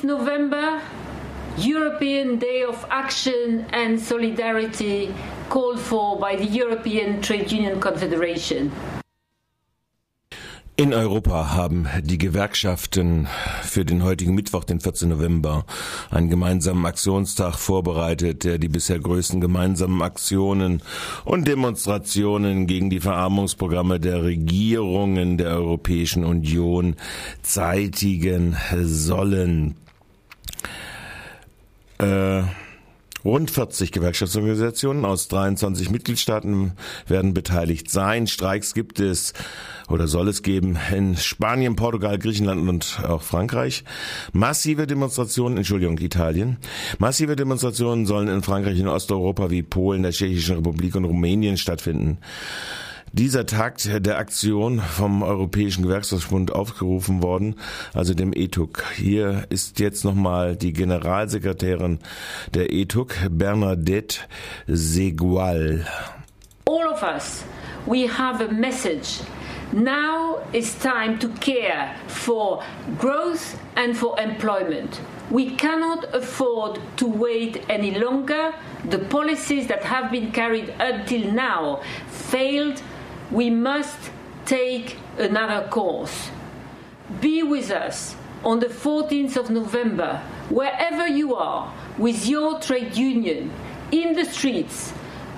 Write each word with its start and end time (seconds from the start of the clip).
14th 0.00 0.04
November, 0.04 0.80
European 1.56 2.38
Day 2.38 2.64
of 2.64 2.86
Action 2.90 3.66
and 3.72 3.98
Solidarity 3.98 5.12
called 5.48 5.80
for 5.80 6.18
by 6.18 6.36
the 6.36 6.46
European 6.46 7.20
Trade 7.20 7.50
Union 7.52 7.80
Confederation. 7.80 8.72
In 10.76 10.94
Europa 10.94 11.52
haben 11.52 11.88
die 12.04 12.16
Gewerkschaften 12.16 13.28
für 13.62 13.84
den 13.84 14.02
heutigen 14.02 14.34
Mittwoch, 14.34 14.64
den 14.64 14.80
14. 14.80 15.10
November, 15.10 15.66
einen 16.10 16.30
gemeinsamen 16.30 16.86
Aktionstag 16.86 17.56
vorbereitet, 17.56 18.44
der 18.44 18.56
die 18.56 18.68
bisher 18.68 18.98
größten 18.98 19.42
gemeinsamen 19.42 20.00
Aktionen 20.00 20.80
und 21.26 21.46
Demonstrationen 21.46 22.66
gegen 22.66 22.88
die 22.88 23.00
Verarmungsprogramme 23.00 24.00
der 24.00 24.24
Regierungen 24.24 25.36
der 25.36 25.50
Europäischen 25.50 26.24
Union 26.24 26.96
zeitigen 27.42 28.56
sollen. 28.82 29.76
Äh, 32.00 32.44
Rund 33.22 33.50
40 33.50 33.92
Gewerkschaftsorganisationen 33.92 35.04
aus 35.04 35.28
23 35.28 35.90
Mitgliedstaaten 35.90 36.72
werden 37.06 37.34
beteiligt 37.34 37.90
sein. 37.90 38.26
Streiks 38.26 38.72
gibt 38.72 38.98
es 38.98 39.34
oder 39.88 40.08
soll 40.08 40.28
es 40.28 40.42
geben 40.42 40.78
in 40.90 41.18
Spanien, 41.18 41.76
Portugal, 41.76 42.18
Griechenland 42.18 42.66
und 42.66 43.02
auch 43.06 43.20
Frankreich. 43.20 43.84
Massive 44.32 44.86
Demonstrationen, 44.86 45.58
Entschuldigung, 45.58 45.98
Italien. 45.98 46.56
Massive 46.98 47.36
Demonstrationen 47.36 48.06
sollen 48.06 48.28
in 48.28 48.42
Frankreich, 48.42 48.78
in 48.78 48.88
Osteuropa 48.88 49.50
wie 49.50 49.62
Polen, 49.62 50.02
der 50.02 50.12
Tschechischen 50.12 50.56
Republik 50.56 50.94
und 50.94 51.04
Rumänien 51.04 51.58
stattfinden. 51.58 52.18
Dieser 53.12 53.44
Tag 53.44 53.78
der 53.82 54.18
Aktion 54.18 54.78
vom 54.78 55.24
Europäischen 55.24 55.82
Gewerkschaftsbund 55.82 56.52
aufgerufen 56.54 57.24
worden, 57.24 57.56
also 57.92 58.14
dem 58.14 58.32
ETUC. 58.32 58.84
Hier 58.94 59.46
ist 59.48 59.80
jetzt 59.80 60.04
nochmal 60.04 60.54
die 60.54 60.72
Generalsekretärin 60.72 61.98
der 62.54 62.72
ETUC, 62.72 63.16
Bernadette 63.32 64.20
Segual. 64.68 65.84
All 66.66 66.86
of 66.86 67.02
us, 67.02 67.42
we 67.84 68.08
have 68.08 68.44
a 68.44 68.52
message. 68.52 69.20
Now 69.72 70.38
is 70.52 70.78
time 70.78 71.18
to 71.18 71.28
care 71.40 71.96
for 72.06 72.62
growth 72.96 73.56
and 73.74 73.96
for 73.96 74.20
employment. 74.20 75.00
We 75.30 75.56
cannot 75.56 76.14
afford 76.14 76.78
to 76.96 77.08
wait 77.08 77.64
any 77.68 77.90
longer. 77.98 78.52
The 78.88 78.98
policies 78.98 79.66
that 79.66 79.82
have 79.82 80.12
been 80.12 80.30
carried 80.30 80.72
until 80.78 81.32
now 81.32 81.80
failed 82.08 82.80
we 83.30 83.50
must 83.50 84.10
take 84.44 84.96
another 85.18 85.68
course. 85.68 86.30
Be 87.20 87.42
with 87.42 87.70
us 87.70 88.16
on 88.44 88.60
the 88.60 88.66
14th 88.66 89.36
of 89.36 89.50
November, 89.50 90.22
wherever 90.48 91.06
you 91.06 91.34
are, 91.34 91.72
with 91.98 92.26
your 92.26 92.58
trade 92.60 92.96
union, 92.96 93.52
in 93.92 94.14
the 94.14 94.24
streets, 94.24 94.92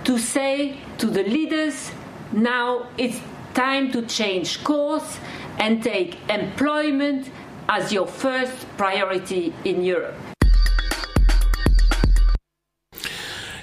to 0.04 0.18
say 0.18 0.76
to 0.98 1.06
the 1.06 1.22
leaders, 1.22 1.90
now 2.32 2.88
it's 2.96 3.20
time 3.54 3.90
to 3.92 4.02
change 4.02 4.62
course 4.64 5.18
and 5.58 5.82
take 5.82 6.18
employment 6.30 7.30
as 7.68 7.92
your 7.92 8.06
first 8.06 8.66
priority 8.76 9.52
in 9.64 9.82
Europe. 9.82 10.31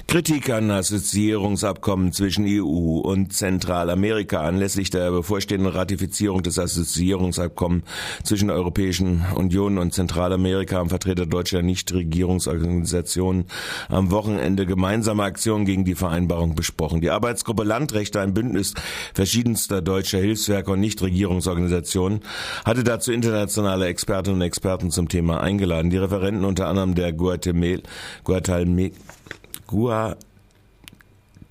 Kritik 0.10 0.50
an 0.50 0.72
Assoziierungsabkommen 0.72 2.12
zwischen 2.14 2.44
EU 2.48 2.98
und 2.98 3.32
Zentralamerika 3.32 4.42
anlässlich 4.42 4.90
der 4.90 5.12
bevorstehenden 5.12 5.72
Ratifizierung 5.72 6.42
des 6.42 6.58
Assoziierungsabkommens 6.58 7.84
zwischen 8.24 8.48
der 8.48 8.58
Europäischen 8.58 9.24
Union 9.36 9.78
und 9.78 9.94
Zentralamerika 9.94 10.78
haben 10.78 10.90
Vertreter 10.90 11.28
deutscher 11.28 11.62
Nichtregierungsorganisationen 11.62 13.46
am 13.88 14.10
Wochenende 14.10 14.66
gemeinsame 14.66 15.22
Aktionen 15.22 15.66
gegen 15.66 15.86
die 15.86 15.94
Vereinbarung 15.94 16.56
besprochen. 16.56 17.02
Die 17.02 17.12
Arbeitsgruppe 17.12 17.64
Landrechte, 17.64 18.20
ein 18.20 18.34
Bündnis 18.34 18.74
verschiedenster 19.14 19.84
deutscher 19.84 20.18
Hilfswerke 20.18 20.72
und 20.72 20.80
Nichtregierungsorganisationen, 20.80 22.22
hatte 22.66 22.84
dazu 22.84 23.12
internationale 23.12 23.86
Expertinnen 23.86 24.42
und 24.42 24.48
Experten 24.48 24.90
zum 24.90 25.08
Thema 25.08 25.42
eingeladen. 25.42 25.92
Die 25.92 25.98
Referenten 25.98 26.46
unter 26.46 26.66
anderem 26.66 26.96
der 26.96 27.14
Guatemala 27.14 27.84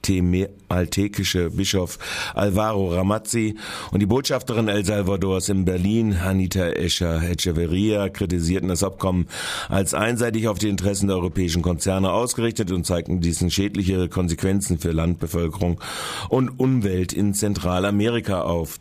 guatemaltekische 0.03 1.51
Bischof 1.51 1.99
Alvaro 2.35 2.95
Ramazzi 2.95 3.55
und 3.93 4.01
die 4.01 4.07
Botschafterin 4.07 4.67
El 4.69 4.85
Salvadors 4.85 5.49
in 5.49 5.65
Berlin, 5.65 6.17
Anita 6.17 6.69
Escher 6.69 7.23
Echeverria, 7.23 8.09
kritisierten 8.09 8.69
das 8.69 8.83
Abkommen 8.83 9.29
als 9.69 9.95
einseitig 9.95 10.49
auf 10.49 10.59
die 10.59 10.69
Interessen 10.69 11.07
der 11.07 11.17
europäischen 11.17 11.63
Konzerne 11.63 12.11
ausgerichtet 12.11 12.73
und 12.73 12.85
zeigten 12.85 13.21
diesen 13.21 13.51
schädliche 13.51 14.09
Konsequenzen 14.09 14.79
für 14.79 14.91
Landbevölkerung 14.91 15.81
und 16.29 16.59
Umwelt 16.59 17.13
in 17.13 17.35
Zentralamerika 17.35 18.43
auf. 18.43 18.81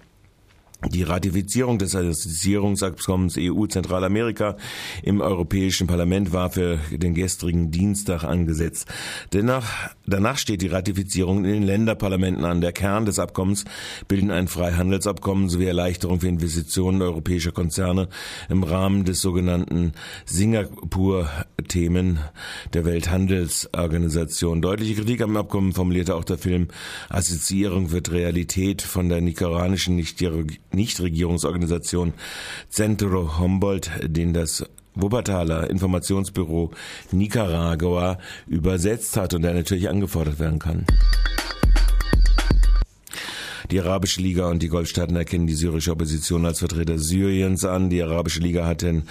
Die 0.85 1.01
Ratifizierung 1.01 1.79
des 1.79 1.95
Assoziierungsabkommens 1.95 3.35
EU-Zentralamerika 3.39 4.57
im 5.01 5.21
Europäischen 5.21 5.87
Parlament 5.87 6.33
war 6.33 6.51
für 6.51 6.77
den 6.91 7.15
gestrigen 7.15 7.71
Dienstag 7.71 8.23
angesetzt. 8.23 8.87
Dennoch, 9.33 9.65
danach 10.05 10.37
steht 10.37 10.61
die 10.61 10.67
Ratifizierung 10.67 11.45
in 11.45 11.51
den 11.51 11.63
Länderparlamenten 11.63 12.45
an. 12.45 12.61
Der 12.61 12.73
Kern 12.73 13.05
des 13.05 13.17
Abkommens 13.17 13.65
bilden 14.07 14.29
ein 14.29 14.47
Freihandelsabkommen 14.47 15.49
sowie 15.49 15.65
Erleichterung 15.65 16.19
für 16.19 16.27
Investitionen 16.27 17.01
europäischer 17.01 17.51
Konzerne 17.51 18.07
im 18.47 18.61
Rahmen 18.61 19.03
des 19.03 19.19
sogenannten 19.19 19.93
Singapur-Themen 20.25 22.19
der 22.73 22.85
Welthandelsorganisation. 22.85 24.61
Deutliche 24.61 24.93
Kritik 24.93 25.21
am 25.21 25.37
Abkommen 25.37 25.73
formulierte 25.73 26.13
auch 26.13 26.23
der 26.23 26.37
Film 26.37 26.67
Assoziierung 27.09 27.89
wird 27.91 28.11
Realität 28.11 28.83
von 28.83 29.09
der 29.09 29.21
nicaraguanischen 29.21 29.95
Nichtregierungsorganisation 30.71 32.13
Centro 32.69 33.39
Humboldt, 33.39 33.89
den 34.03 34.33
das 34.33 34.65
Wuppertaler 34.95 35.69
Informationsbüro 35.69 36.71
Nicaragua 37.11 38.17
übersetzt 38.47 39.15
hat 39.15 39.33
und 39.33 39.43
der 39.43 39.53
natürlich 39.53 39.89
angefordert 39.89 40.39
werden 40.39 40.59
kann. 40.59 40.85
Die 43.69 43.81
Arabische 43.81 44.21
Liga 44.21 44.47
und 44.47 44.63
die 44.63 44.69
Golfstaaten 44.69 45.17
erkennen 45.17 45.45
die 45.45 45.53
syrische 45.53 45.91
Opposition 45.91 46.45
als 46.45 46.59
Vertreter 46.59 46.97
Syriens 46.97 47.65
an. 47.65 47.89
Die 47.89 48.01
Arabische 48.01 48.39
Liga 48.39 48.65
hat 48.65 48.81
den 48.81 49.03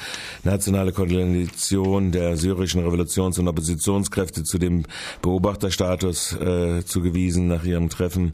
nationale 0.44 0.92
Koalition 0.92 2.10
der 2.10 2.38
syrischen 2.38 2.82
Revolutions- 2.82 3.38
und 3.38 3.48
Oppositionskräfte 3.48 4.44
zu 4.44 4.56
dem 4.56 4.84
Beobachterstatus 5.20 6.32
äh, 6.40 6.82
zugewiesen. 6.86 7.48
Nach 7.48 7.64
ihrem 7.64 7.90
Treffen 7.90 8.32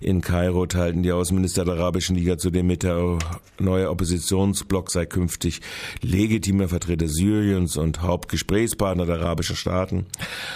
in 0.00 0.22
Kairo 0.22 0.66
teilten 0.66 1.04
die 1.04 1.12
Außenminister 1.12 1.64
der 1.64 1.74
Arabischen 1.74 2.16
Liga 2.16 2.36
zudem 2.36 2.66
mit, 2.66 2.82
der 2.82 3.18
neue 3.60 3.90
Oppositionsblock 3.90 4.90
sei 4.90 5.06
künftig 5.06 5.60
legitimer 6.02 6.66
Vertreter 6.66 7.06
Syriens 7.06 7.76
und 7.76 8.02
Hauptgesprächspartner 8.02 9.06
der 9.06 9.20
arabischen 9.20 9.54
Staaten. 9.54 10.06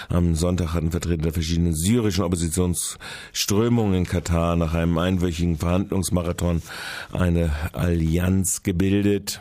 Am 0.08 0.34
Sonntag 0.34 0.74
hatten 0.74 0.91
Vertreter 0.91 1.22
der 1.22 1.32
verschiedenen 1.32 1.74
syrischen 1.74 2.24
Oppositionsströmungen 2.24 3.94
in 3.94 4.06
Katar 4.06 4.56
nach 4.56 4.74
einem 4.74 5.03
einwöchigen 5.04 5.59
Verhandlungsmarathon 5.59 6.62
eine 7.12 7.50
Allianz 7.72 8.62
gebildet. 8.62 9.41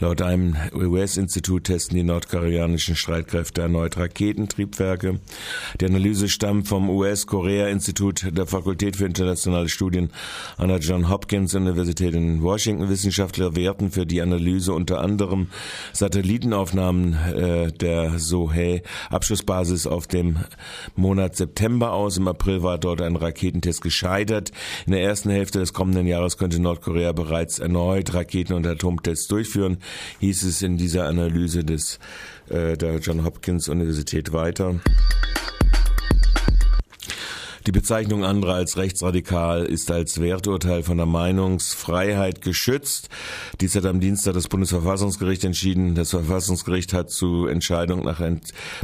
Laut 0.00 0.22
einem 0.22 0.56
US-Institut 0.74 1.64
testen 1.64 1.94
die 1.94 2.02
nordkoreanischen 2.02 2.96
Streitkräfte 2.96 3.60
erneut 3.60 3.98
Raketentriebwerke. 3.98 5.20
Die 5.78 5.84
Analyse 5.84 6.30
stammt 6.30 6.68
vom 6.68 6.88
US-Korea-Institut 6.88 8.34
der 8.34 8.46
Fakultät 8.46 8.96
für 8.96 9.04
internationale 9.04 9.68
Studien 9.68 10.10
an 10.56 10.68
der 10.68 10.78
John 10.78 11.10
Hopkins 11.10 11.54
Universität 11.54 12.14
in 12.14 12.42
Washington. 12.42 12.88
Wissenschaftler 12.88 13.56
werten 13.56 13.90
für 13.90 14.06
die 14.06 14.22
Analyse 14.22 14.72
unter 14.72 15.02
anderem 15.02 15.48
Satellitenaufnahmen 15.92 17.12
äh, 17.36 17.70
der 17.70 18.18
Sohae 18.18 18.80
Abschussbasis 19.10 19.86
auf 19.86 20.06
dem 20.06 20.38
Monat 20.96 21.36
September 21.36 21.92
aus. 21.92 22.16
Im 22.16 22.26
April 22.26 22.62
war 22.62 22.78
dort 22.78 23.02
ein 23.02 23.16
Raketentest 23.16 23.82
gescheitert. 23.82 24.50
In 24.86 24.92
der 24.92 25.02
ersten 25.02 25.28
Hälfte 25.28 25.58
des 25.58 25.74
kommenden 25.74 26.06
Jahres 26.06 26.38
könnte 26.38 26.58
Nordkorea 26.58 27.12
bereits 27.12 27.58
erneut 27.58 28.14
Raketen- 28.14 28.54
und 28.54 28.66
Atomtests 28.66 29.28
durchführen 29.28 29.76
hieß 30.20 30.44
es 30.44 30.62
in 30.62 30.76
dieser 30.76 31.06
Analyse 31.06 31.64
des, 31.64 31.98
äh, 32.48 32.76
der 32.76 32.98
John 32.98 33.24
Hopkins 33.24 33.68
Universität 33.68 34.32
weiter. 34.32 34.80
Die 37.66 37.72
Bezeichnung 37.72 38.24
anderer 38.24 38.54
als 38.54 38.78
rechtsradikal 38.78 39.64
ist 39.66 39.90
als 39.90 40.18
Werturteil 40.18 40.82
von 40.82 40.96
der 40.96 41.04
Meinungsfreiheit 41.04 42.40
geschützt. 42.40 43.10
Dies 43.60 43.74
hat 43.74 43.84
am 43.84 44.00
Dienstag 44.00 44.32
das 44.32 44.48
Bundesverfassungsgericht 44.48 45.44
entschieden. 45.44 45.94
Das 45.94 46.10
Verfassungsgericht 46.10 46.94
hat 46.94 47.10
zu 47.10 47.46
Entscheidung 47.46 48.02
nach 48.02 48.22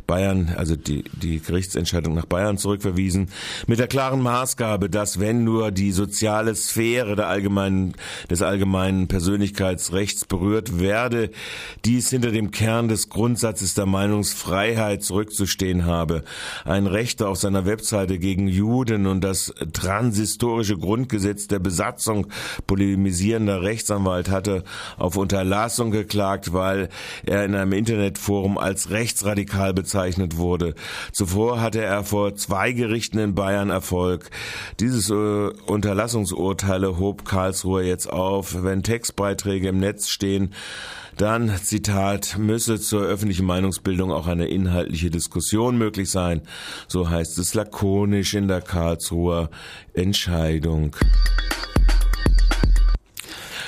Bayern, 0.07 0.53
also 0.59 0.77
die, 0.77 1.05
die 1.23 1.41
Gerichtsentscheidung 1.41 2.15
nach 2.15 2.27
Bayern 2.27 2.59
zurückverwiesen, 2.59 3.31
mit 3.67 3.79
der 3.79 3.87
klaren 3.87 4.21
Maßgabe, 4.21 4.91
dass 4.91 5.21
wenn 5.21 5.43
nur 5.43 5.71
die 5.71 5.93
soziale 5.93 6.55
Sphäre 6.55 7.17
der 7.17 7.29
allgemeinen, 7.29 7.95
des 8.29 8.43
allgemeinen 8.43 9.09
Persönlichkeitsrechts 9.09 10.27
berührt 10.27 10.79
werde, 10.79 11.31
dies 11.87 12.11
hinter 12.11 12.31
dem 12.31 12.51
Kern 12.51 12.89
des 12.89 13.09
Grundsatzes 13.09 13.73
der 13.73 13.87
Meinungsfreiheit 13.87 15.03
zurückzustehen 15.03 15.87
habe. 15.87 16.25
Ein 16.67 16.87
Rechter 16.87 17.31
auf 17.31 17.39
seiner 17.39 17.65
Webseite 17.65 18.19
gegen 18.19 18.49
Juden 18.49 18.67
und 18.77 19.23
das 19.23 19.53
transhistorische 19.73 20.77
Grundgesetz 20.77 21.49
der 21.49 21.59
Besatzung 21.59 22.27
polemisierender 22.67 23.63
Rechtsanwalt 23.63 24.31
hatte 24.31 24.65
auf 24.99 25.17
Unterlassung 25.17 25.91
geklagt, 25.91 26.53
weil 26.53 26.89
er 27.25 27.45
in 27.45 27.55
einem 27.55 27.73
Internetforum 27.73 28.59
als 28.59 28.91
rechtsradikal 28.91 29.73
bezeichnet 29.73 30.37
wurde. 30.37 30.75
Zuvor 31.13 31.61
hatte 31.61 31.83
er 31.83 32.05
vor 32.05 32.35
zwei 32.37 32.73
Gerichten 32.73 33.19
in 33.19 33.35
Bayern 33.35 33.71
Erfolg. 33.71 34.31
Dieses 34.81 35.11
äh, 35.11 35.15
Unterlassungsurteile 35.67 36.99
hob 36.99 37.25
Karlsruhe 37.25 37.83
jetzt 37.83 38.13
auf. 38.13 38.63
Wenn 38.63 38.83
Textbeiträge 38.83 39.69
im 39.69 39.79
Netz 39.79 40.09
stehen, 40.09 40.53
dann, 41.17 41.57
Zitat, 41.63 42.37
müsse 42.37 42.79
zur 42.79 43.03
öffentlichen 43.03 43.47
Meinungsbildung 43.47 44.13
auch 44.13 44.27
eine 44.27 44.49
inhaltliche 44.49 45.11
Diskussion 45.11 45.79
möglich 45.79 46.11
sein. 46.11 46.43
So 46.89 47.09
heißt 47.09 47.39
es 47.39 47.55
lakonisch 47.55 48.35
in 48.35 48.49
der 48.49 48.56
Karlsruher 48.61 49.51
Entscheidung. 49.95 50.97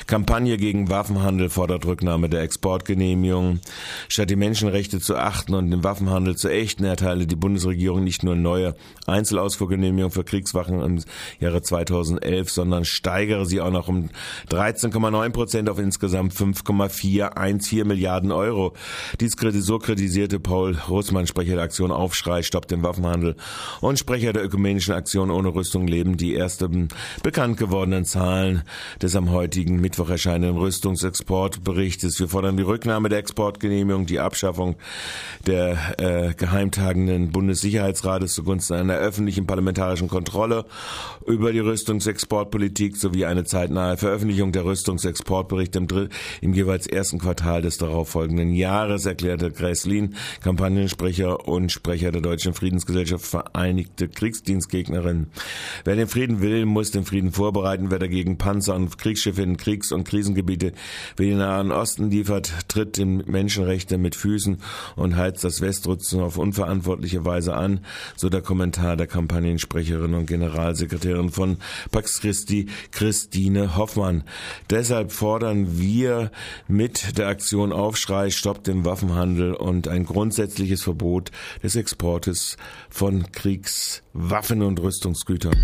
Kampagne 0.09 0.57
gegen 0.57 0.89
Waffenhandel 0.89 1.51
fordert 1.51 1.85
Rücknahme 1.85 2.31
der 2.31 2.41
Exportgenehmigung. 2.41 3.61
Statt 4.09 4.31
die 4.31 4.37
Menschenrechte 4.37 5.01
zu 5.01 5.17
achten 5.17 5.53
und 5.53 5.71
den 5.71 5.85
Waffenhandel 5.85 6.35
zu 6.35 6.49
ächten, 6.49 6.87
erteile 6.87 7.27
die 7.27 7.37
Bundesregierung 7.37 8.05
nicht 8.05 8.23
nur 8.23 8.35
neue 8.35 8.75
Einzelausfuhrgenehmigungen 9.07 10.11
für 10.11 10.25
Kriegswaffen 10.25 10.81
im 10.81 11.05
Jahre 11.41 11.61
2011, 11.61 12.51
sondern 12.51 12.87
steigere 12.87 13.45
sie 13.45 13.61
auch 13.61 13.71
noch 13.71 13.89
um 13.89 14.09
13,9 14.49 15.29
Prozent 15.31 15.69
auf 15.69 15.79
insgesamt 15.79 16.33
5,414 16.33 17.87
Milliarden 17.87 18.33
Euro. 18.33 18.73
Dies 19.21 19.37
so 19.59 19.79
kritisierte 19.79 20.41
Paul 20.41 20.79
Russmann, 20.89 21.27
Sprecher 21.27 21.57
der 21.57 21.65
Aktion 21.65 21.93
Aufschrei, 21.93 22.43
stoppt 22.43 22.71
den 22.71 22.83
Waffenhandel 22.83 23.37
und 23.83 23.99
Sprecher 23.99 24.33
der 24.33 24.43
ökumenischen 24.43 24.95
Aktion 24.95 25.31
ohne 25.31 25.55
Rüstung 25.55 25.87
leben 25.87 26.17
die 26.17 26.35
ersten 26.35 26.89
bekannt 27.23 27.59
gewordenen 27.59 28.07
Zahlen 28.07 28.63
des 29.03 29.15
am 29.15 29.31
heutigen 29.33 29.83
Mittwoch 29.83 29.98
Mittwoch 29.99 30.11
erscheinenden 30.11 30.57
Rüstungsexportberichtes. 30.59 32.21
Wir 32.21 32.29
fordern 32.29 32.57
die 32.57 32.63
Rücknahme 32.63 33.09
der 33.09 33.19
Exportgenehmigung, 33.19 34.07
die 34.07 34.21
Abschaffung 34.21 34.77
der 35.45 35.77
äh, 35.99 36.35
geheimtagenden 36.35 37.33
Bundessicherheitsrates 37.33 38.35
zugunsten 38.35 38.75
einer 38.75 38.95
öffentlichen 38.95 39.49
parlamentarischen 39.49 40.07
Kontrolle 40.07 40.67
über 41.27 41.53
die 41.53 41.59
Rüstungsexportpolitik 41.59 42.97
sowie 42.97 43.25
eine 43.25 43.43
zeitnahe 43.43 43.97
Veröffentlichung 43.97 44.53
der 44.53 44.67
Rüstungsexportberichte 44.67 45.79
im, 45.79 45.89
im 46.43 46.55
jeweils 46.55 46.87
ersten 46.87 47.19
Quartal 47.19 47.63
des 47.63 47.79
darauffolgenden 47.79 48.55
Jahres, 48.55 49.05
erklärte 49.05 49.51
Gräslin, 49.51 50.15
Kampagnensprecher 50.45 51.49
und 51.49 51.73
Sprecher 51.73 52.13
der 52.13 52.21
Deutschen 52.23 52.55
Friedensgesellschaft 52.55 53.27
Vereinigte 53.27 54.09
Kriegsdienstgegnerin. 54.09 55.27
Wer 55.85 55.97
den 55.97 56.07
Frieden 56.07 56.41
will, 56.41 56.67
muss 56.67 56.93
den 56.93 57.05
Frieden 57.05 57.33
vorbereiten. 57.33 57.91
Wer 57.91 57.99
dagegen 57.99 58.39
Panzer 58.39 58.77
und 58.77 58.97
Kriegsschiffe 58.97 59.43
in 59.43 59.57
Kriegs- 59.57 59.88
Kriegs- 59.89 59.93
und 59.93 60.05
Krisengebiete 60.05 60.73
wie 61.17 61.29
den 61.29 61.39
Nahen 61.39 61.73
Osten 61.73 62.11
liefert, 62.11 62.53
tritt 62.69 62.97
den 62.97 63.25
Menschenrechte 63.27 63.99
mit 63.99 64.15
Füßen 64.15 64.59
und 64.97 65.17
heizt 65.17 65.45
das 65.45 65.61
Westrutzen 65.61 66.21
auf 66.21 66.37
unverantwortliche 66.37 67.25
Weise 67.25 67.55
an, 67.55 67.81
so 68.17 68.29
der 68.29 68.43
Kommentar 68.43 68.97
der 68.97 69.07
Kampagnensprecherin 69.07 70.15
und 70.15 70.27
Generalsekretärin 70.27 71.31
von 71.31 71.59
Pax 71.91 72.21
Christi, 72.21 72.67
Christine 72.91 73.77
Hoffmann. 73.77 74.25
Deshalb 74.71 75.13
fordern 75.13 75.79
wir 75.79 76.31
mit 76.67 77.19
der 77.19 77.29
Aktion 77.29 77.73
Aufschrei 77.73 78.31
Stopp 78.31 78.65
den 78.65 78.85
Waffenhandel 78.85 79.55
und 79.55 79.89
ein 79.89 80.05
grundsätzliches 80.05 80.83
Verbot 80.83 81.31
des 81.63 81.77
Exportes 81.77 82.57
von 82.91 83.31
Kriegswaffen 83.33 84.63
und 84.63 84.81
Rüstungsgütern. 84.81 85.57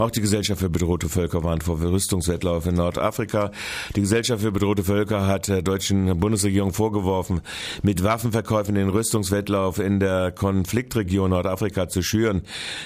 Auch 0.00 0.10
die 0.10 0.22
Gesellschaft 0.22 0.62
für 0.62 0.70
bedrohte 0.70 1.10
Völker 1.10 1.44
warnt 1.44 1.62
vor 1.62 1.78
Rüstungswettlauf 1.78 2.64
in 2.64 2.76
Nordafrika. 2.76 3.50
Die 3.94 4.00
Gesellschaft 4.00 4.42
für 4.42 4.50
bedrohte 4.50 4.82
Völker 4.82 5.26
hat 5.26 5.48
der 5.48 5.60
deutschen 5.60 6.18
Bundesregierung 6.18 6.72
vorgeworfen, 6.72 7.42
mit 7.82 8.02
Waffenverkäufen 8.02 8.76
den 8.76 8.88
Rüstungswettlauf 8.88 9.78
in 9.78 10.00
der 10.00 10.32
Konfliktregion 10.32 11.28
Nordafrika 11.28 11.90
zu 11.90 12.00
schüren. 12.00 12.40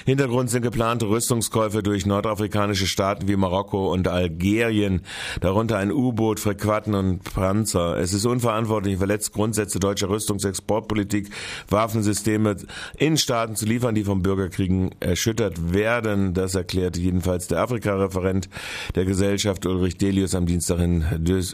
Hintergrund 0.05 0.49
sind 0.49 0.63
geplante 0.63 1.07
Rüstungskäufe 1.07 1.81
durch 1.83 2.05
nordafrikanische 2.05 2.85
Staaten 2.85 3.29
wie 3.29 3.37
Marokko 3.37 3.93
und 3.93 4.09
Algerien, 4.09 4.99
darunter 5.39 5.77
ein 5.77 5.93
U-Boot, 5.93 6.41
Frequatten 6.41 6.95
und 6.95 7.23
Panzer. 7.23 7.97
Es 7.97 8.11
ist 8.11 8.25
unverantwortlich, 8.25 8.97
verletzt 8.97 9.31
Grundsätze 9.31 9.79
deutscher 9.79 10.09
Rüstungsexportpolitik, 10.09 11.29
Waffensysteme 11.69 12.57
in 12.97 13.17
Staaten 13.17 13.55
zu 13.55 13.65
liefern, 13.65 13.95
die 13.95 14.03
vom 14.03 14.21
Bürgerkriegen 14.21 14.93
erschüttert 14.99 15.71
werden. 15.71 16.33
Das 16.33 16.55
erklärte 16.55 17.04
jedenfalls 17.05 17.47
der 17.47 17.59
Afrika-Referent 17.59 18.49
der 18.95 19.05
Gesellschaft 19.05 19.65
Ulrich 19.65 19.97
Delius 19.97 20.35
am 20.35 20.45
Dienstag 20.45 20.79
in, 20.79 21.05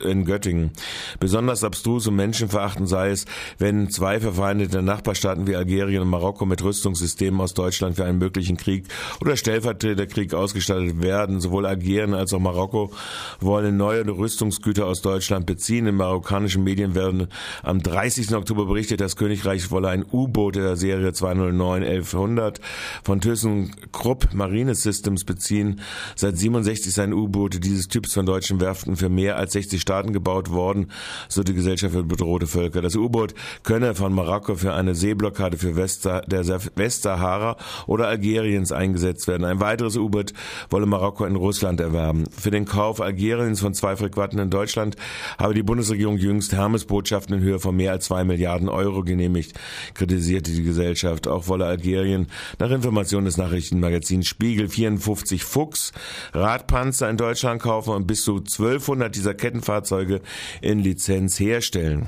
in 0.04 0.26
Göttingen. 0.26 0.72
Besonders 1.20 1.64
abstrus 1.64 2.08
und 2.08 2.16
menschenverachtend 2.16 2.90
sei 2.90 3.12
es, 3.12 3.26
wenn 3.60 3.90
zwei 3.90 4.20
verfeindete 4.20 4.82
Nachbarstaaten 4.82 5.46
wie 5.48 5.56
Algerien 5.56 6.02
und 6.02 6.10
Marokko 6.10 6.46
mit 6.46 6.64
Rüstungssystemen 6.64 7.40
aus 7.42 7.54
Deutschland 7.54 7.98
für 7.98 8.06
einen 8.06 8.18
möglichen 8.18 8.58
Krieg 8.58 8.86
oder 9.20 9.36
Stellvertreterkrieg 9.36 10.34
ausgestattet 10.34 11.02
werden. 11.02 11.42
Sowohl 11.42 11.66
Algerien 11.66 12.14
als 12.14 12.34
auch 12.34 12.40
Marokko 12.40 12.92
wollen 13.40 13.78
neue 13.78 14.08
Rüstungsgüter 14.08 14.86
aus 14.86 15.02
Deutschland 15.02 15.46
beziehen. 15.46 15.86
In 15.86 15.96
marokkanischen 15.96 16.64
Medien 16.64 16.96
werden 16.96 17.28
am 17.62 17.84
30. 17.84 18.34
Oktober 18.34 18.66
berichtet, 18.66 19.02
das 19.02 19.16
Königreich 19.16 19.70
wolle 19.72 19.90
ein 19.90 20.06
U-Boot 20.12 20.56
der 20.56 20.78
Serie 20.78 21.14
209 21.14 21.84
1100 21.84 22.62
von 23.04 23.20
ThyssenKrupp 23.20 24.34
Marine 24.34 24.76
Systems 24.76 25.26
beziehen 25.26 25.41
beziehen. 25.42 25.82
Seit 26.16 26.38
67 26.38 26.94
seien 26.94 27.14
U-Boote 27.14 27.60
dieses 27.60 27.88
Typs 27.88 28.14
von 28.14 28.26
deutschen 28.26 28.62
Werften 28.62 28.96
für 28.96 29.10
mehr 29.10 29.38
als 29.38 29.54
60 29.54 29.82
Staaten 29.82 30.14
gebaut 30.14 30.52
worden, 30.52 30.92
so 31.28 31.44
die 31.44 31.54
Gesellschaft 31.54 31.94
für 31.94 32.04
bedrohte 32.04 32.46
Völker. 32.46 32.82
Das 32.82 32.96
U-Boot 32.96 33.34
könne 33.64 33.96
von 33.96 34.14
Marokko 34.14 34.56
für 34.56 34.74
eine 34.74 34.94
Seeblockade 34.94 35.58
für 35.58 35.76
Westsah 35.76 36.22
der 36.22 36.46
Westsahara 36.76 37.58
oder 37.88 38.08
Algeriens 38.08 38.72
eingesetzt 38.72 39.28
werden. 39.28 39.44
Ein 39.44 39.60
weiteres 39.60 39.98
U-Boot 39.98 40.34
wolle 40.70 40.86
Marokko 40.86 41.26
in 41.26 41.36
Russland 41.36 41.80
erwerben. 41.80 42.26
Für 42.38 42.52
den 42.52 42.66
Kauf 42.66 43.02
Algeriens 43.02 43.60
von 43.60 43.74
zwei 43.74 43.96
Frequaten 43.96 44.38
in 44.38 44.50
Deutschland 44.50 44.96
habe 45.40 45.54
die 45.54 45.64
Bundesregierung 45.64 46.18
jüngst 46.18 46.54
Hermesbotschaften 46.54 47.38
in 47.38 47.42
Höhe 47.42 47.60
von 47.60 47.76
mehr 47.76 47.92
als 47.92 48.06
zwei 48.06 48.24
Milliarden 48.24 48.70
Euro 48.70 49.04
genehmigt, 49.04 49.60
kritisierte 49.96 50.52
die 50.52 50.64
Gesellschaft. 50.64 51.28
Auch 51.28 51.48
wolle 51.48 51.66
Algerien 51.66 52.28
nach 52.60 52.70
Informationen 52.70 53.26
des 53.26 53.38
Nachrichtenmagazins 53.38 54.28
Spiegel 54.28 54.70
54 54.70 55.31
50 55.32 55.44
Fuchs 55.46 55.92
Radpanzer 56.34 57.10
in 57.10 57.18
Deutschland 57.18 57.62
kaufen 57.62 57.94
und 57.94 58.08
bis 58.08 58.24
zu 58.24 58.38
1200 58.38 59.16
dieser 59.16 59.34
Kettenfahrzeuge 59.34 60.22
in 60.62 60.80
Lizenz 60.80 61.40
herstellen. 61.40 62.08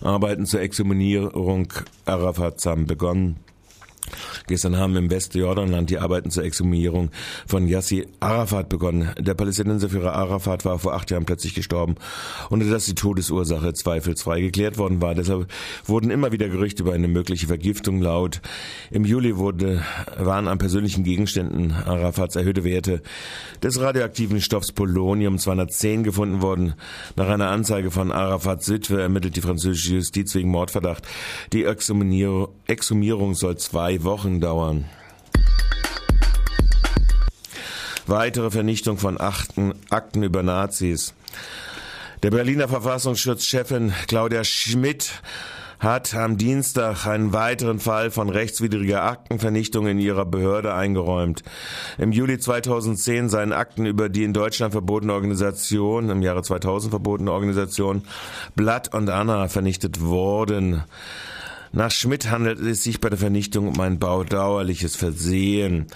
Arbeiten 0.00 0.46
zur 0.46 0.60
Exhumierung 0.60 1.72
Arafat 2.04 2.64
haben 2.66 2.86
begonnen. 2.86 3.36
Gestern 4.46 4.76
haben 4.76 4.96
im 4.96 5.10
Westjordanland 5.10 5.90
die 5.90 5.98
Arbeiten 5.98 6.30
zur 6.30 6.44
Exhumierung 6.44 7.10
von 7.46 7.68
Yassi 7.68 8.06
Arafat 8.20 8.68
begonnen. 8.68 9.10
Der 9.18 9.34
Palästinenserführer 9.34 10.14
Arafat 10.14 10.64
war 10.64 10.78
vor 10.78 10.94
acht 10.94 11.10
Jahren 11.10 11.24
plötzlich 11.24 11.54
gestorben, 11.54 11.94
ohne 12.50 12.68
dass 12.68 12.86
die 12.86 12.94
Todesursache 12.94 13.72
zweifelsfrei 13.72 14.40
geklärt 14.40 14.78
worden 14.78 15.00
war. 15.00 15.14
Deshalb 15.14 15.46
wurden 15.84 16.10
immer 16.10 16.32
wieder 16.32 16.48
Gerüchte 16.48 16.82
über 16.82 16.92
eine 16.92 17.08
mögliche 17.08 17.46
Vergiftung 17.46 18.00
laut. 18.02 18.40
Im 18.90 19.04
Juli 19.04 19.36
wurde, 19.36 19.82
waren 20.16 20.48
an 20.48 20.58
persönlichen 20.58 21.04
Gegenständen 21.04 21.72
Arafats 21.72 22.36
erhöhte 22.36 22.64
Werte 22.64 23.02
des 23.62 23.80
radioaktiven 23.80 24.40
Stoffs 24.40 24.72
Polonium 24.72 25.38
210 25.38 26.02
gefunden 26.02 26.42
worden. 26.42 26.74
Nach 27.16 27.28
einer 27.28 27.50
Anzeige 27.50 27.90
von 27.90 28.10
Arafats 28.10 28.68
Witwe 28.68 29.00
ermittelt 29.00 29.36
die 29.36 29.40
französische 29.40 29.94
Justiz 29.94 30.34
wegen 30.34 30.48
Mordverdacht. 30.48 31.06
Die 31.52 31.64
Exhumierung 31.64 33.34
soll 33.34 33.56
zwei 33.58 34.02
Wochen 34.02 34.31
Wochen 34.32 34.40
dauern. 34.40 34.84
Weitere 38.06 38.50
Vernichtung 38.50 38.98
von 38.98 39.18
Akten, 39.18 39.74
Akten 39.90 40.22
über 40.22 40.42
Nazis. 40.42 41.14
Der 42.22 42.30
Berliner 42.30 42.68
Verfassungsschutzchefin 42.68 43.92
Claudia 44.06 44.44
Schmidt 44.44 45.22
hat 45.78 46.14
am 46.14 46.36
Dienstag 46.36 47.06
einen 47.06 47.32
weiteren 47.32 47.80
Fall 47.80 48.12
von 48.12 48.28
rechtswidriger 48.28 49.02
Aktenvernichtung 49.02 49.88
in 49.88 49.98
ihrer 49.98 50.24
Behörde 50.24 50.74
eingeräumt. 50.74 51.42
Im 51.98 52.12
Juli 52.12 52.38
2010 52.38 53.28
seien 53.28 53.52
Akten 53.52 53.86
über 53.86 54.08
die 54.08 54.22
in 54.22 54.32
Deutschland 54.32 54.72
verbotene 54.72 55.12
Organisation, 55.12 56.10
im 56.10 56.22
Jahre 56.22 56.42
2000 56.42 56.90
verbotene 56.90 57.32
Organisation 57.32 58.02
Blood 58.54 58.94
und 58.94 59.10
Anna 59.10 59.48
vernichtet 59.48 60.00
worden. 60.00 60.84
Nach 61.72 61.90
Schmidt 61.90 62.30
handelt 62.30 62.60
es 62.60 62.82
sich 62.82 63.00
bei 63.00 63.08
der 63.08 63.18
Vernichtung 63.18 63.68
um 63.68 63.80
ein 63.80 63.98
baudauerliches 63.98 64.94
Versehen. 64.94 65.86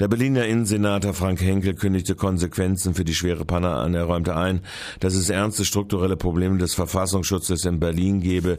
Der 0.00 0.08
Berliner 0.08 0.46
Innensenator 0.46 1.14
Frank 1.14 1.40
Henkel 1.40 1.74
kündigte 1.74 2.16
Konsequenzen 2.16 2.94
für 2.94 3.04
die 3.04 3.14
schwere 3.14 3.44
Panne 3.44 3.70
an. 3.70 3.94
Er 3.94 4.04
räumte 4.04 4.36
ein, 4.36 4.60
dass 4.98 5.14
es 5.14 5.30
ernste 5.30 5.64
strukturelle 5.64 6.16
Probleme 6.16 6.58
des 6.58 6.74
Verfassungsschutzes 6.74 7.64
in 7.64 7.78
Berlin 7.78 8.20
gebe. 8.20 8.58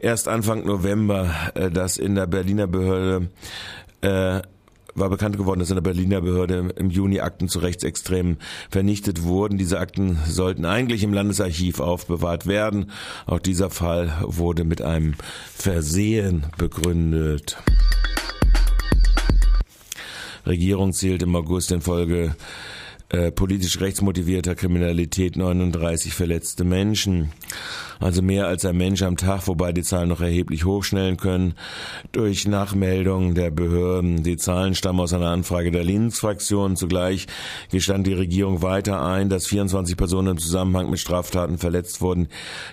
Erst 0.00 0.28
Anfang 0.28 0.64
November, 0.64 1.34
äh, 1.54 1.70
dass 1.70 1.98
in 1.98 2.14
der 2.14 2.28
Berliner 2.28 2.68
Behörde 2.68 3.30
äh, 4.00 4.40
war 4.94 5.10
bekannt 5.10 5.36
geworden, 5.36 5.60
dass 5.60 5.70
in 5.70 5.76
der 5.76 5.82
Berliner 5.82 6.20
Behörde 6.20 6.72
im 6.76 6.90
Juni 6.90 7.20
Akten 7.20 7.48
zu 7.48 7.58
Rechtsextremen 7.58 8.38
vernichtet 8.70 9.22
wurden. 9.22 9.58
Diese 9.58 9.78
Akten 9.78 10.18
sollten 10.26 10.64
eigentlich 10.64 11.02
im 11.02 11.12
Landesarchiv 11.12 11.80
aufbewahrt 11.80 12.46
werden. 12.46 12.90
Auch 13.26 13.40
dieser 13.40 13.70
Fall 13.70 14.12
wurde 14.22 14.64
mit 14.64 14.82
einem 14.82 15.14
Versehen 15.54 16.46
begründet. 16.58 17.56
Regierung 20.46 20.92
zählt 20.92 21.22
im 21.22 21.34
August 21.34 21.72
in 21.72 21.80
Folge 21.80 22.36
äh, 23.08 23.30
politisch 23.30 23.80
rechtsmotivierter 23.80 24.54
Kriminalität 24.54 25.36
39 25.36 26.14
verletzte 26.14 26.64
Menschen 26.64 27.32
also 28.00 28.22
mehr 28.22 28.46
als 28.46 28.64
ein 28.64 28.76
Mensch 28.76 29.02
am 29.02 29.16
Tag, 29.16 29.46
wobei 29.46 29.72
die 29.72 29.82
Zahlen 29.82 30.08
noch 30.08 30.20
erheblich 30.20 30.64
hochschnellen 30.64 31.16
können. 31.16 31.54
Durch 32.12 32.46
Nachmeldungen 32.46 33.34
der 33.34 33.50
Behörden. 33.50 34.22
Die 34.22 34.36
Zahlen 34.36 34.74
stammen 34.74 35.00
aus 35.00 35.12
einer 35.12 35.28
Anfrage 35.28 35.70
der 35.70 35.84
Linksfraktion. 35.84 36.76
Zugleich 36.76 37.26
gestand 37.70 38.06
die 38.06 38.12
Regierung 38.14 38.62
weiter 38.62 39.02
ein, 39.02 39.28
dass 39.28 39.46
24 39.46 39.96
Personen 39.96 40.32
im 40.32 40.38
Zusammenhang 40.38 40.90
mit 40.90 41.00
Straftaten 41.00 41.58
verletzt 41.58 42.00
wurden, 42.00 42.28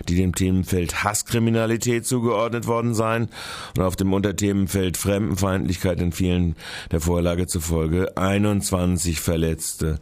die 0.08 0.16
dem 0.16 0.34
Themenfeld 0.34 1.04
Hasskriminalität 1.04 2.06
zugeordnet 2.06 2.66
worden 2.66 2.94
seien 2.94 3.28
und 3.76 3.82
auf 3.82 3.96
dem 3.96 4.12
Unterthemenfeld 4.12 4.96
Fremdenfeindlichkeit 4.96 6.00
in 6.00 6.12
vielen 6.12 6.56
der 6.90 7.00
Vorlage 7.00 7.46
zufolge 7.46 8.16
21 8.16 9.20
Verletzte. 9.20 9.98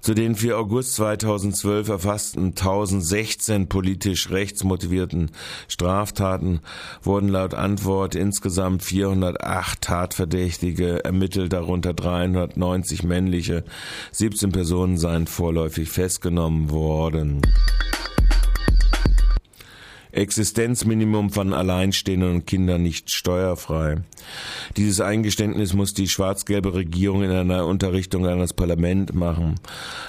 Zu 0.00 0.14
den 0.14 0.34
für 0.34 0.56
August 0.56 0.94
2012 0.94 1.88
erfassten 1.88 2.46
1016 2.46 3.68
politisch 3.68 4.30
rechts 4.30 4.55
rechtsmotivierten 4.56 5.30
Straftaten 5.68 6.60
wurden 7.02 7.28
laut 7.28 7.54
Antwort 7.54 8.14
insgesamt 8.14 8.82
408 8.82 9.82
Tatverdächtige 9.82 11.04
ermittelt, 11.04 11.52
darunter 11.52 11.92
390 11.92 13.02
männliche. 13.02 13.64
17 14.12 14.52
Personen 14.52 14.96
seien 14.96 15.26
vorläufig 15.26 15.90
festgenommen 15.90 16.70
worden. 16.70 17.42
Existenzminimum 20.16 21.30
von 21.30 21.52
Alleinstehenden 21.52 22.36
und 22.36 22.46
Kindern 22.46 22.82
nicht 22.82 23.10
steuerfrei. 23.10 23.98
Dieses 24.76 25.00
Eingeständnis 25.00 25.74
muss 25.74 25.94
die 25.94 26.08
schwarz-gelbe 26.08 26.74
Regierung 26.74 27.22
in 27.22 27.30
einer 27.30 27.66
Unterrichtung 27.66 28.26
an 28.26 28.38
das 28.38 28.54
Parlament 28.54 29.14
machen. 29.14 29.56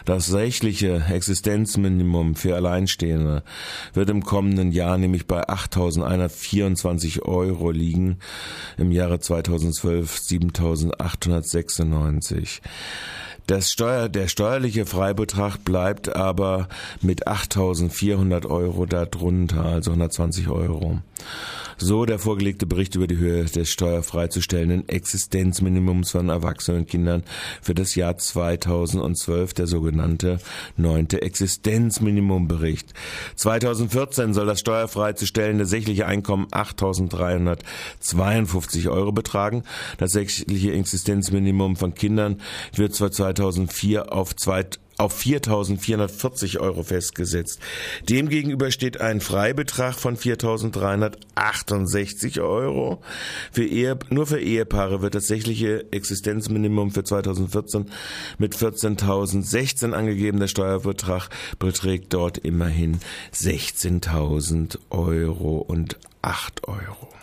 Das 0.05 0.33
rechtliche 0.33 1.05
Existenzminimum 1.09 2.35
für 2.35 2.55
Alleinstehende 2.55 3.43
wird 3.93 4.09
im 4.09 4.23
kommenden 4.23 4.71
Jahr 4.71 4.97
nämlich 4.97 5.27
bei 5.27 5.47
8.124 5.47 7.21
Euro 7.23 7.71
liegen, 7.71 8.17
im 8.77 8.91
Jahre 8.91 9.19
2012 9.19 10.17
7.896. 10.17 12.61
Das 13.47 13.71
Steuer, 13.71 14.09
der 14.09 14.27
steuerliche 14.27 14.85
Freibetrag 14.85 15.63
bleibt 15.63 16.13
aber 16.13 16.67
mit 16.99 17.29
8.400 17.29 18.45
Euro 18.45 18.85
darunter, 18.85 19.63
also 19.63 19.91
120 19.91 20.49
Euro. 20.49 20.99
So 21.79 22.05
der 22.05 22.17
vorgelegte 22.17 22.65
Bericht 22.65 22.95
über 22.95 23.05
die 23.05 23.17
Höhe 23.17 23.45
des 23.45 23.69
steuerfreizustellenden 23.69 24.89
Existenzminimums 24.89 26.09
von 26.09 26.29
erwachsenen 26.29 26.87
Kindern 26.87 27.21
für 27.61 27.75
das 27.75 27.93
Jahr 27.93 28.17
2012, 28.17 29.53
der 29.53 29.67
sogenannte 29.67 30.39
neunte 30.75 31.21
Existenzminimumbericht. 31.21 32.95
2014 33.35 34.33
soll 34.33 34.47
das 34.47 34.59
steuerfreizustellende 34.59 35.67
sächliche 35.67 36.07
Einkommen 36.07 36.47
8.352 36.47 38.89
Euro 38.89 39.11
betragen. 39.11 39.61
Das 39.99 40.13
sächliche 40.13 40.73
Existenzminimum 40.73 41.75
von 41.75 41.93
Kindern 41.93 42.41
wird 42.73 42.95
zwar 42.95 43.11
2004 43.37 44.11
auf 44.11 44.35
2 44.35 44.65
auf 44.97 45.17
4.440 45.19 46.59
Euro 46.59 46.83
festgesetzt. 46.83 47.59
Demgegenüber 48.09 48.71
steht 48.71 48.99
ein 48.99 49.21
Freibetrag 49.21 49.93
von 49.93 50.17
4.368 50.17 52.41
Euro. 52.41 53.03
Für 53.51 53.65
Ehe, 53.65 53.99
nur 54.09 54.25
für 54.25 54.39
Ehepaare 54.39 55.03
wird 55.03 55.13
das 55.13 55.27
tatsächliche 55.27 55.91
Existenzminimum 55.91 56.91
für 56.91 57.03
2014 57.03 57.91
mit 58.37 58.55
14.016 58.55 59.91
angegeben. 59.91 60.39
Der 60.39 60.47
Steuerbetrag 60.47 61.27
beträgt 61.59 62.13
dort 62.13 62.37
immerhin 62.37 63.01
16.000 63.33 64.79
Euro 64.89 65.57
und 65.57 65.97
8 66.21 66.65
Euro 66.67 67.16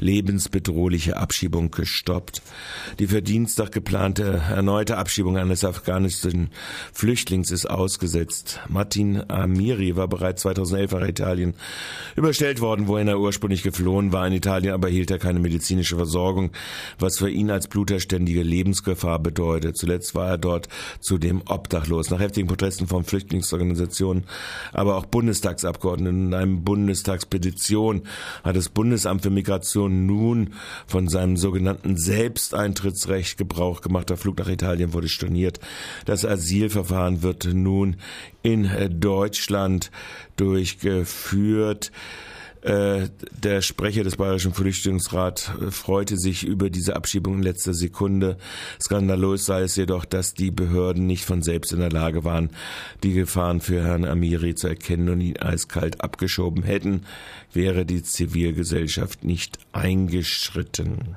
lebensbedrohliche 0.00 1.16
Abschiebung 1.16 1.70
gestoppt. 1.70 2.42
Die 2.98 3.06
für 3.06 3.22
Dienstag 3.22 3.72
geplante 3.72 4.42
erneute 4.50 4.96
Abschiebung 4.96 5.36
eines 5.36 5.64
afghanischen 5.64 6.50
Flüchtlings 6.92 7.50
ist 7.50 7.66
ausgesetzt. 7.66 8.60
Martin 8.68 9.22
Amiri 9.30 9.96
war 9.96 10.08
bereits 10.08 10.42
2011 10.42 10.92
nach 10.92 11.08
Italien 11.08 11.54
überstellt 12.16 12.60
worden, 12.60 12.88
wohin 12.88 13.08
er 13.08 13.20
ursprünglich 13.20 13.62
geflohen 13.62 14.12
war. 14.12 14.26
In 14.26 14.32
Italien 14.32 14.74
aber 14.74 14.88
hielt 14.88 15.10
er 15.10 15.18
keine 15.18 15.40
medizinische 15.40 15.96
Versorgung, 15.96 16.50
was 16.98 17.18
für 17.18 17.30
ihn 17.30 17.50
als 17.50 17.68
Bluter 17.68 18.00
ständige 18.00 18.42
Lebensgefahr 18.42 19.18
bedeutet. 19.18 19.76
Zuletzt 19.76 20.14
war 20.14 20.28
er 20.28 20.38
dort 20.38 20.68
zudem 21.00 21.42
obdachlos. 21.46 22.10
Nach 22.10 22.20
heftigen 22.20 22.48
Protesten 22.48 22.86
von 22.86 23.04
Flüchtlingsorganisationen, 23.04 24.24
aber 24.72 24.96
auch 24.96 25.06
Bundestagsabgeordneten 25.06 26.28
in 26.28 26.34
einem 26.34 26.64
Bundestagspetition 26.64 28.02
hat 28.42 28.56
das 28.56 28.68
Bundesamt 28.68 29.22
für 29.22 29.30
Migration 29.30 29.89
nun 29.90 30.54
von 30.86 31.08
seinem 31.08 31.36
sogenannten 31.36 31.96
Selbsteintrittsrecht 31.96 33.36
Gebrauch 33.36 33.80
gemacht. 33.80 34.10
Der 34.10 34.16
Flug 34.16 34.38
nach 34.38 34.48
Italien 34.48 34.92
wurde 34.92 35.08
storniert. 35.08 35.60
Das 36.04 36.24
Asylverfahren 36.24 37.22
wird 37.22 37.48
nun 37.52 37.96
in 38.42 38.70
Deutschland 39.00 39.90
durchgeführt. 40.36 41.92
Äh, 42.62 43.08
der 43.32 43.62
Sprecher 43.62 44.04
des 44.04 44.16
Bayerischen 44.16 44.52
Flüchtlingsrats 44.52 45.50
äh, 45.60 45.70
freute 45.70 46.18
sich 46.18 46.44
über 46.44 46.68
diese 46.68 46.94
Abschiebung 46.94 47.36
in 47.36 47.42
letzter 47.42 47.72
Sekunde. 47.72 48.36
Skandalös 48.80 49.46
sei 49.46 49.62
es 49.62 49.76
jedoch, 49.76 50.04
dass 50.04 50.34
die 50.34 50.50
Behörden 50.50 51.06
nicht 51.06 51.24
von 51.24 51.42
selbst 51.42 51.72
in 51.72 51.78
der 51.80 51.90
Lage 51.90 52.22
waren, 52.24 52.50
die 53.02 53.14
Gefahren 53.14 53.62
für 53.62 53.82
Herrn 53.82 54.04
Amiri 54.04 54.54
zu 54.54 54.68
erkennen 54.68 55.08
und 55.08 55.22
ihn 55.22 55.38
eiskalt 55.38 56.02
abgeschoben 56.02 56.62
hätten, 56.62 57.06
wäre 57.54 57.86
die 57.86 58.02
Zivilgesellschaft 58.02 59.24
nicht 59.24 59.58
eingeschritten. 59.72 61.16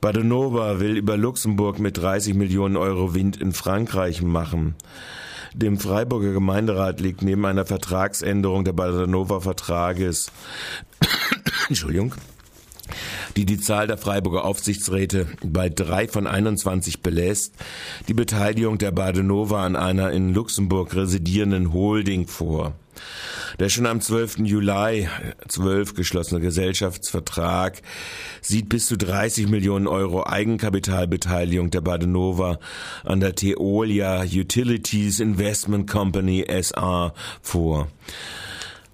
Badenova 0.00 0.78
will 0.78 0.96
über 0.96 1.16
Luxemburg 1.16 1.80
mit 1.80 1.96
30 1.96 2.34
Millionen 2.34 2.76
Euro 2.76 3.14
Wind 3.14 3.36
in 3.36 3.52
Frankreich 3.52 4.22
machen. 4.22 4.76
Dem 5.54 5.78
Freiburger 5.78 6.32
Gemeinderat 6.32 7.00
liegt 7.00 7.22
neben 7.22 7.44
einer 7.44 7.66
Vertragsänderung 7.66 8.64
der 8.64 8.72
Badenova 8.72 9.40
Vertrages 9.40 10.32
Entschuldigung 11.68 12.14
die 13.36 13.46
die 13.46 13.58
Zahl 13.58 13.86
der 13.86 13.96
Freiburger 13.96 14.44
Aufsichtsräte 14.44 15.26
bei 15.42 15.68
drei 15.68 16.08
von 16.08 16.26
21 16.26 17.00
belässt, 17.00 17.54
die 18.08 18.14
Beteiligung 18.14 18.78
der 18.78 18.92
Badenova 18.92 19.64
an 19.64 19.76
einer 19.76 20.10
in 20.12 20.34
Luxemburg 20.34 20.94
residierenden 20.94 21.72
Holding 21.72 22.26
vor. 22.26 22.74
Der 23.58 23.68
schon 23.68 23.86
am 23.86 24.00
12. 24.00 24.38
Juli 24.38 25.08
12 25.48 25.94
geschlossene 25.94 26.40
Gesellschaftsvertrag 26.40 27.82
sieht 28.40 28.68
bis 28.68 28.86
zu 28.86 28.96
30 28.96 29.48
Millionen 29.48 29.86
Euro 29.86 30.26
Eigenkapitalbeteiligung 30.26 31.70
der 31.70 31.80
Badenova 31.80 32.58
an 33.04 33.20
der 33.20 33.34
Teolia 33.34 34.22
Utilities 34.22 35.20
Investment 35.20 35.90
Company 35.90 36.46
SA 36.62 37.14
vor. 37.42 37.88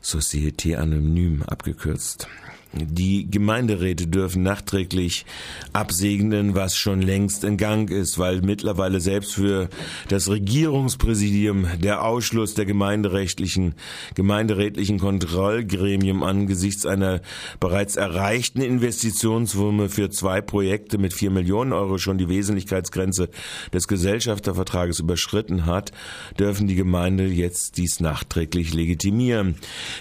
Société 0.03 0.77
Anonym 0.77 1.43
abgekürzt. 1.43 2.29
Die 2.75 3.31
Gemeinderäte 3.31 4.07
dürfen 4.09 4.43
nachträglich 4.43 5.25
absegnen, 5.73 6.55
was 6.55 6.77
schon 6.77 7.01
längst 7.01 7.43
in 7.45 7.57
Gang 7.57 7.91
ist, 7.91 8.19
weil 8.19 8.43
mittlerweile 8.43 9.01
selbst 9.01 9.35
für 9.35 9.71
das 10.09 10.29
Regierungspräsidium 10.29 11.67
der 11.81 12.05
Ausschluss 12.05 12.53
der 12.53 12.67
gemeinderechtlichen, 12.67 13.75
gemeinderätlichen 14.15 14.99
Kontrollgremium 14.99 16.23
angesichts 16.23 16.85
einer 16.85 17.23
bereits 17.59 17.97
erreichten 17.97 18.61
Investitionssumme 18.61 19.89
für 19.89 20.11
zwei 20.11 20.43
Projekte 20.43 20.99
mit 20.99 21.15
vier 21.15 21.31
Millionen 21.31 21.73
Euro 21.73 21.97
schon 21.97 22.19
die 22.19 22.29
Wesentlichkeitsgrenze 22.29 23.31
des 23.73 23.89
Gesellschaftervertrages 23.89 25.01
überschritten 25.01 25.65
hat, 25.65 25.93
dürfen 26.39 26.67
die 26.67 26.75
Gemeinde 26.75 27.25
jetzt 27.29 27.79
dies 27.79 28.01
nachträglich 28.01 28.75
legitimieren. 28.75 29.55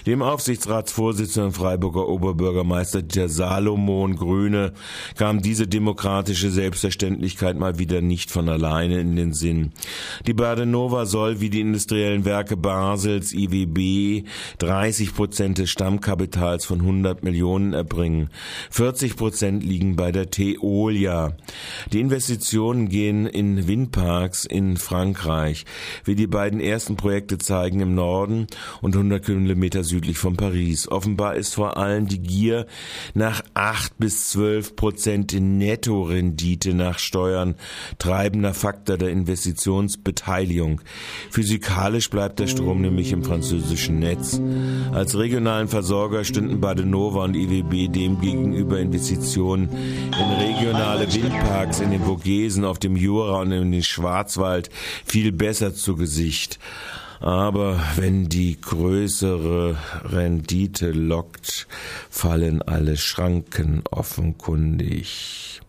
Dem 0.06 0.20
Aufsichtsratsvorsitzenden 0.20 1.52
Freiburger 1.52 2.06
Oberbürger 2.08 2.57
Bürgermeister 2.58 3.02
der 3.02 3.28
Salomon 3.28 4.16
Grüne 4.16 4.72
kam 5.16 5.40
diese 5.42 5.68
demokratische 5.68 6.50
Selbstverständlichkeit 6.50 7.56
mal 7.56 7.78
wieder 7.78 8.00
nicht 8.00 8.32
von 8.32 8.48
alleine 8.48 8.98
in 8.98 9.14
den 9.14 9.32
Sinn. 9.32 9.70
Die 10.26 10.32
Badenova 10.34 11.06
soll 11.06 11.40
wie 11.40 11.50
die 11.50 11.60
industriellen 11.60 12.24
Werke 12.24 12.56
Basels 12.56 13.32
IWB 13.32 14.24
30 14.58 15.14
Prozent 15.14 15.58
des 15.58 15.70
Stammkapitals 15.70 16.64
von 16.64 16.80
100 16.80 17.22
Millionen 17.22 17.74
erbringen. 17.74 18.30
40 18.70 19.14
Prozent 19.14 19.62
liegen 19.62 19.94
bei 19.94 20.10
der 20.10 20.30
Teolia. 20.30 21.36
Die 21.92 22.00
Investitionen 22.00 22.88
gehen 22.88 23.26
in 23.26 23.68
Windparks 23.68 24.46
in 24.46 24.78
Frankreich, 24.78 25.64
wie 26.04 26.16
die 26.16 26.26
beiden 26.26 26.58
ersten 26.58 26.96
Projekte 26.96 27.38
zeigen 27.38 27.78
im 27.78 27.94
Norden 27.94 28.48
und 28.80 28.96
100 28.96 29.24
Kilometer 29.24 29.84
südlich 29.84 30.18
von 30.18 30.36
Paris. 30.36 30.88
Offenbar 30.88 31.36
ist 31.36 31.54
vor 31.54 31.76
allem 31.76 32.08
die 32.08 32.18
Gier 32.18 32.47
hier 32.48 32.66
nach 33.12 33.42
acht 33.52 33.98
bis 33.98 34.30
zwölf 34.30 34.74
Prozent 34.74 35.34
Nettorendite 35.38 36.72
nach 36.72 36.98
Steuern 36.98 37.56
treibender 37.98 38.54
Faktor 38.54 38.96
der 38.96 39.10
Investitionsbeteiligung. 39.10 40.80
Physikalisch 41.30 42.08
bleibt 42.08 42.38
der 42.38 42.46
Strom 42.46 42.80
nämlich 42.80 43.12
im 43.12 43.22
französischen 43.22 43.98
Netz. 43.98 44.40
Als 44.92 45.18
regionalen 45.18 45.68
Versorger 45.68 46.24
stünden 46.24 46.60
Badenova 46.60 47.24
und 47.24 47.36
IWB 47.36 47.88
demgegenüber 47.88 48.78
Investitionen 48.78 49.68
in 49.68 50.46
regionale 50.46 51.12
Windparks 51.12 51.80
in 51.80 51.90
den 51.90 52.02
Vogesen, 52.02 52.64
auf 52.64 52.78
dem 52.78 52.96
Jura 52.96 53.42
und 53.42 53.52
in 53.52 53.72
den 53.72 53.82
Schwarzwald 53.82 54.70
viel 55.04 55.32
besser 55.32 55.74
zu 55.74 55.96
Gesicht. 55.96 56.58
Aber 57.20 57.80
wenn 57.96 58.28
die 58.28 58.60
größere 58.60 59.76
Rendite 60.04 60.92
lockt, 60.92 61.66
fallen 62.10 62.62
alle 62.62 62.96
Schranken 62.96 63.82
offenkundig. 63.90 65.60